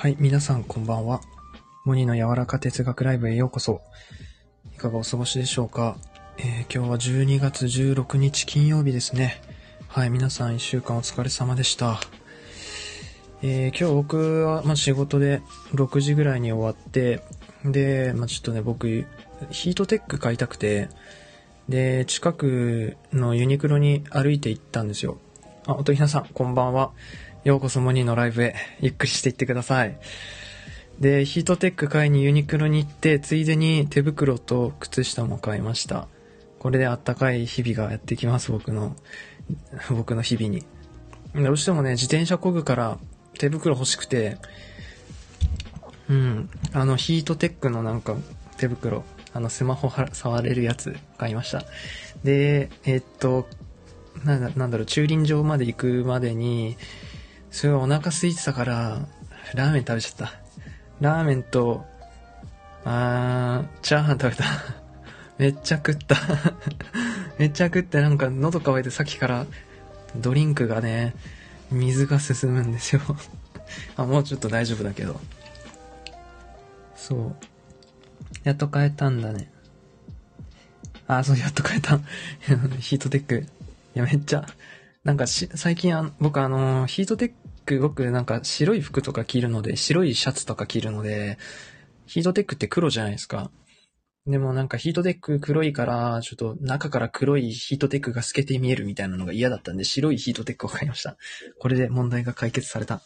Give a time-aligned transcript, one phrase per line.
[0.00, 1.20] はい、皆さんこんばんは。
[1.84, 3.80] モニの柔らか哲学ライブへようこそ。
[4.72, 5.96] いかがお過ごしでしょうか、
[6.38, 9.42] えー今日は12月16日金曜日ですね。
[9.88, 11.98] はい、皆さん1週間お疲れ様でした。
[13.42, 17.24] えー今日僕は、まあ、仕事で6時ぐらいに終わって、
[17.64, 19.04] で、まあ、ちょっとね、僕、
[19.50, 20.90] ヒートテック買いたくて、
[21.68, 25.18] で、近くのユニクロに歩いて行ったんですよ。
[25.66, 26.92] あ、おとひなさん、こんばんは。
[27.44, 29.96] ようこそモニーのライブへ、ゆっくりしていってください。
[30.98, 36.08] で、ヒートテック買いにユニクロに行って、ついでに手袋と靴下も買いました。
[36.58, 38.96] これであったかい日々がやってきます、僕の、
[39.90, 40.64] 僕の日々に。
[41.34, 42.98] どうしてもね、自転車漕ぐから
[43.38, 44.38] 手袋欲しくて、
[46.10, 48.16] うん、あの、ヒートテックのなんか
[48.56, 51.64] 手袋、あの、スマホ触れるやつ買いました。
[52.24, 53.48] で、えっと、
[54.24, 56.76] なんだなんだろう、駐輪場まで行くまでに、
[57.50, 59.06] すごいお腹空いてたから、
[59.54, 60.32] ラーメン食べちゃった。
[61.00, 61.84] ラーメンと、
[62.84, 64.44] あー、チャーハン食べた。
[65.38, 66.16] めっちゃ食った。
[67.38, 69.46] めっちゃ食ってなんか喉乾いてさっきから
[70.16, 71.14] ドリンクがね、
[71.70, 73.02] 水が進むんですよ。
[73.96, 75.20] あ、もうちょっと大丈夫だけど。
[76.96, 77.36] そう。
[78.44, 79.50] やっと変えたんだね。
[81.06, 81.98] あ、そう、やっと変えた。
[82.78, 83.46] ヒートテック。
[83.94, 84.46] いや、めっちゃ、
[85.08, 87.32] なんかし、最近あの、僕あの、ヒートテッ
[87.64, 91.38] ク、僕なんか白い服とか着るので、白いシャツとか着るので、
[92.04, 93.50] ヒートテックって黒じゃないですか。
[94.26, 101.16] でもなんかヒートテック黒いから、ちょっと中から黒いヒートテックが透けて見えるみたいなのが嫌だったんで、白いヒートテックを買いました。
[101.58, 103.00] これで問題が解決された。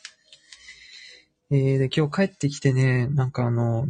[1.53, 3.87] えー、で、今日帰ってきてね、なんかあの、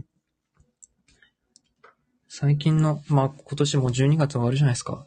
[2.28, 5.06] 最近の、まあ、今年も12月終わるじゃないですか。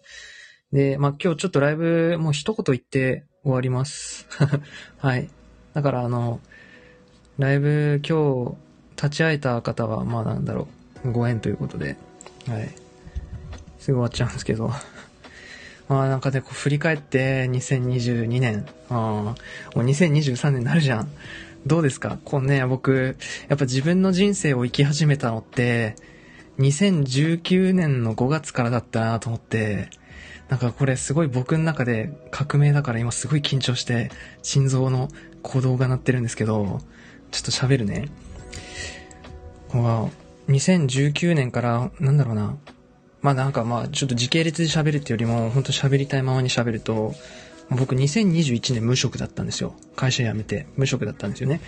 [0.74, 4.28] で、まあ、今日ちょっとライブ、もう一言言って終わります。
[4.98, 5.30] はい。
[5.74, 6.40] だからあの、
[7.38, 8.56] ライブ今
[8.98, 10.68] 日立ち会えた方は、まあなんだろ
[11.04, 11.98] う、ご縁ということで、
[12.48, 12.70] はい。
[13.80, 14.72] すぐ終わっちゃうんですけど。
[15.88, 19.36] まあなんかね、こう振り返って2022年、あーも
[19.76, 21.10] う2023年になるじゃん。
[21.68, 22.18] どうですか？
[22.26, 23.16] こうね、僕、
[23.48, 25.96] やっぱ自分の人生を生き始めたのって、
[26.60, 29.90] 2019年の5月からだったなと思って、
[30.50, 34.12] なんかこれすごい僕の中で革命だから今すごい緊張して
[34.44, 35.10] 心臓の
[35.44, 36.82] 鼓動が鳴ってるんですけど、
[37.32, 38.10] ちょっと喋るね。
[39.70, 40.10] こ
[40.48, 42.58] う2019年から、なんだろうな。
[43.22, 47.16] まあなんかまあちょっと時系列で喋るっていうよりも、本当喋りたいままに喋ると、
[47.72, 49.74] 僕2021年無職だったんですよ。
[49.96, 51.62] 会社辞めて無職だったんですよね。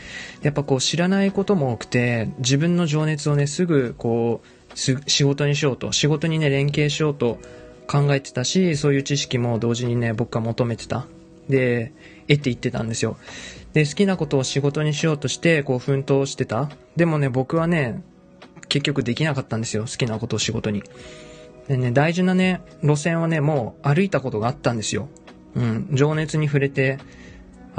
[0.43, 7.39] やっぱこう知らないことも多くて、自分の情熱をね、すぐこう、仕事にしようと、仕事にね、連携しようと
[7.87, 11.07] 考えてたし、そういう知識も同時にね、僕は求めてた。
[11.49, 11.93] で、
[12.27, 13.17] 得ていってたんですよ。
[13.73, 16.69] で、好きなことを仕事にしようとして、こう、奮闘してた。
[16.95, 18.03] でもね、僕はね、
[18.67, 19.83] 結局できなかったんですよ。
[19.83, 20.83] 好きなことを仕事に。
[21.67, 25.09] でね、大事なね、路線はね、もう歩いたことがあったんですよ。
[25.55, 26.97] うん、情熱に触れて、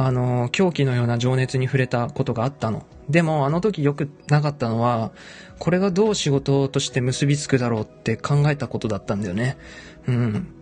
[0.00, 2.86] あの、狂気のような情熱に触れたことがあったの。
[3.10, 5.10] でも、あの時良くなかったのは、
[5.58, 9.58] これがどう仕事として結びつくだろうって考えたことだったんだよね。
[10.06, 10.54] うん。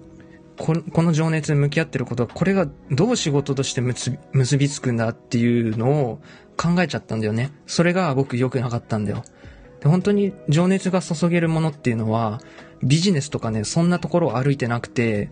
[0.56, 6.20] ここの情熱に向き合ってることは、これがどう仕事として結び結びつくんだっていうのを
[6.56, 7.52] 考えちゃったんだよね。
[7.66, 9.22] それが僕良くなかったんだよ。
[9.80, 12.40] で本当に情熱が注げるものっていうのは、
[12.82, 15.28] ビジネスとかね、そんなところを歩いてなくて、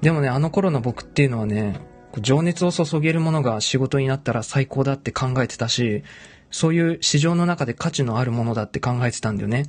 [0.00, 1.78] でもね、あの頃の僕っていうのはね、
[2.20, 6.02] 情熱を注げるものが仕事になったら最高だって考えてたし、
[6.50, 9.66] そういう市場の中で価値のあるものだって考えてたんだよね。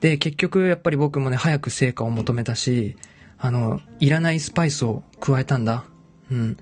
[0.00, 2.96] で、結局やっぱり僕もね、早く成果を求めたし、
[3.38, 5.84] あの、いらないスパイスを加えたんだ。
[6.30, 6.56] うん。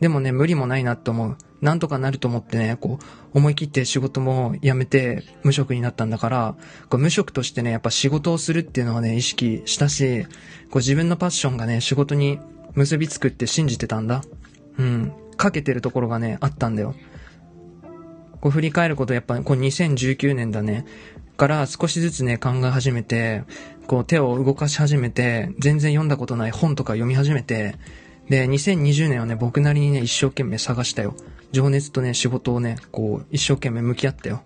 [0.00, 1.36] でもね、無理もないなって思う。
[1.62, 6.54] なんとかなると思ってね、こう、思い切って仕事も辞めて無職になったんだから、
[6.90, 10.28] こう無職としてね、やっぱ仕事をするっていうのはね、意識したし、こ
[10.74, 12.38] う自分のパッションがね、仕事に
[12.74, 14.22] 結びつくって信じてたんだ。
[14.78, 15.12] うん。
[15.36, 16.94] かけてるところがね、あったんだよ。
[18.40, 20.84] こう振り返ることやっぱこう2019年だね。
[21.36, 23.44] から少しずつね考え始めて、
[23.86, 27.76] こう手を動かし始めて、全然読んだことない本とか読み始めて、
[28.28, 31.14] で、2020年はね、僕なりにね、一生懸命探したよ。
[31.52, 34.42] 情熱とね、仕事をね、こう、一生懸命向き合ったよ。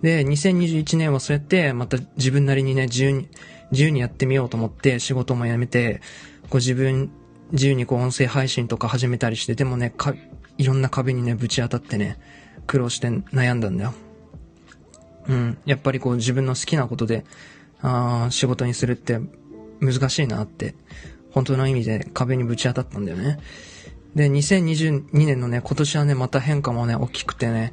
[0.00, 3.28] で、2021年はそうやって、また自分なりにね、自由に、
[3.72, 6.00] 自由にやってみようと思って、仕事も辞めて、
[6.48, 7.10] こう自分、
[7.52, 10.14] 自由にこう音声配信とか始めたりして、でもね、か、
[10.58, 12.18] いろんな壁にね、ぶち当たってね、
[12.66, 13.94] 苦労して悩んだんだよ。
[15.28, 15.58] うん。
[15.64, 17.24] やっぱりこう自分の好きなことで、
[17.82, 19.20] あー仕事にするって
[19.80, 20.74] 難しいなって、
[21.32, 23.38] 本当の意味で壁にぶち当たったんだよね。
[24.14, 27.70] で、2022年のね、今年はね、また変化もね、大きくてね、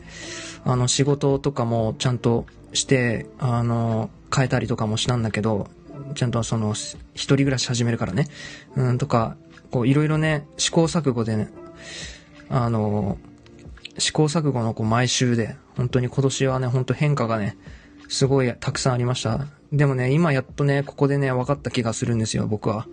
[0.63, 5.67] あの、仕事とかもちゃんとして、あの、変えたりとかもしたんだけど、
[6.15, 8.27] ちゃんとその、一人暮らし始めるからね。
[8.75, 9.37] うん、とか、
[9.71, 11.49] こう、いろいろね、試行錯誤でね、
[12.49, 13.17] あの、
[13.97, 17.57] 試行錯誤のこう毎週で、本当に今年はね、本当変化がね、
[18.07, 19.47] すごいたくさんありました。
[19.71, 22.87] でもね、今やっとね、ここでね、分かった気がするんですよ、僕は。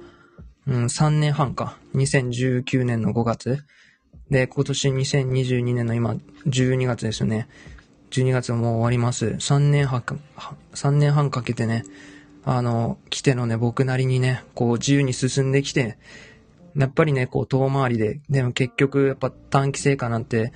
[0.67, 1.77] うん、3年半か。
[1.95, 3.65] 2019年の5月。
[4.31, 7.49] で、今年2022年の今、12月ですよね。
[8.11, 9.27] 12月もう終わります。
[9.27, 10.17] 3年半か、
[10.75, 11.85] 3年半かけてね、
[12.45, 15.97] あの、来てのね、僕なりにね、こう自由に進んできて、
[16.77, 20.53] やっぱりね、こう遠回りで、でも結局やっぱ短期成果なんて、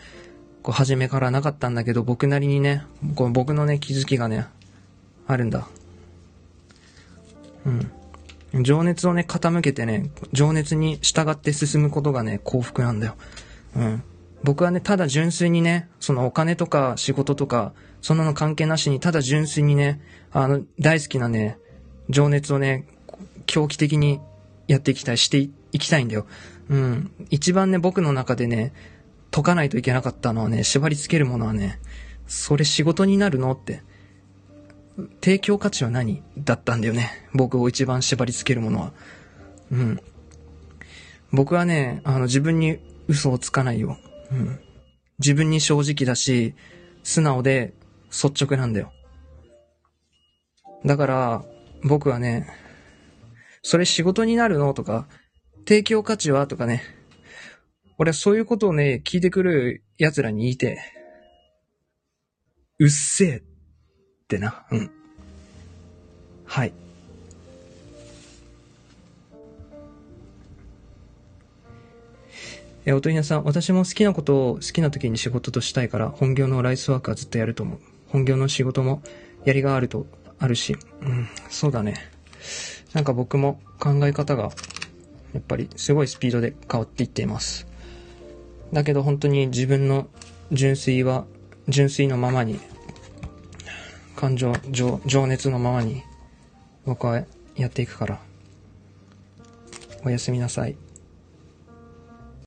[0.62, 4.46] こう初めからなかったんだけど、僕なりにね、こう僕のね、気づきがね、
[5.26, 5.68] あるんだ。
[7.64, 8.62] うん。
[8.62, 13.14] 情熱をね、傾けてね、情熱に従って進むことがね、幸福なんだよ。
[13.76, 14.02] うん。
[14.42, 20.00] 僕はね、ただ純粋にね、そのお金とか仕事とか、そんなの関係なしに、ただ純粋にね、
[20.32, 21.58] あの、大好きなね、
[22.08, 22.86] 情熱をね、
[23.46, 24.20] 狂気的に
[24.66, 26.26] やっていきたい、していきたいんだよ。
[26.68, 27.10] うん。
[27.30, 28.72] 一番ね、僕の中でね、
[29.30, 31.80] 解かないといけなかったのはね、縛り付けるものはね、
[32.26, 33.82] それ仕事になるのって。
[35.20, 37.10] 提供価値は何だったんだよね。
[37.32, 38.92] 僕を一番縛り付けるものは。
[39.70, 40.00] うん。
[41.32, 43.96] 僕はね、あの、自分に嘘をつかないよ。
[44.32, 44.60] うん。
[45.18, 46.54] 自分に正直だし、
[47.02, 47.74] 素直で
[48.10, 48.92] 率直なんだよ。
[50.84, 51.44] だから、
[51.84, 52.46] 僕はね、
[53.62, 55.06] それ仕事になるのとか、
[55.66, 56.82] 提供価値はとかね、
[57.98, 60.78] 俺はそういうことをね、聞いてくる奴らにいて、
[62.78, 63.42] うっせえっ
[64.28, 64.90] てな、うん。
[66.44, 66.72] はい。
[72.86, 77.78] え、おとりなさん、私も好きなことを好きな時に仕事としたいから、本業のライスワークはずっとやると思う。
[78.06, 79.02] 本業の仕事も
[79.44, 80.06] やりがあると、
[80.38, 81.94] あるし、うん、そうだね。
[82.92, 84.50] なんか僕も考え方が、
[85.34, 87.66] やっぱりすごいスピードで変わっていっています。
[88.72, 90.08] だけど本当に自分の
[90.52, 91.26] 純粋は、
[91.68, 92.60] 純粋のままに、
[94.16, 96.02] 感情、情情熱のままに、
[96.86, 97.24] 僕は
[97.56, 98.20] やっていくから。
[100.04, 100.76] おやすみなさい。